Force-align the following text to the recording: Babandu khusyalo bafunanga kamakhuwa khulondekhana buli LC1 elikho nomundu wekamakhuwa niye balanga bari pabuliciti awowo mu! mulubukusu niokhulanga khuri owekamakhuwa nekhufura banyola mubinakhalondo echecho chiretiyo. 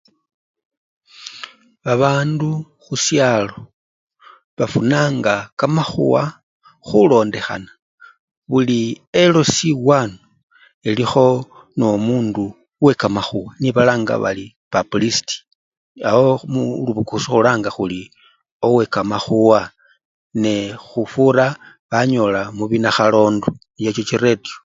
Babandu 1.85 2.49
khusyalo 2.85 3.59
bafunanga 4.57 5.33
kamakhuwa 5.59 6.21
khulondekhana 6.87 7.71
buli 8.49 8.79
LC1 9.33 10.09
elikho 10.89 11.27
nomundu 11.77 12.45
wekamakhuwa 12.85 13.49
niye 13.59 13.71
balanga 13.77 14.13
bari 14.23 14.45
pabuliciti 14.73 15.35
awowo 16.07 16.33
mu! 16.51 16.61
mulubukusu 16.77 17.27
niokhulanga 17.27 17.69
khuri 17.75 17.99
owekamakhuwa 18.65 19.59
nekhufura 20.41 21.45
banyola 21.89 22.41
mubinakhalondo 22.57 23.49
echecho 23.79 24.03
chiretiyo. 24.09 24.55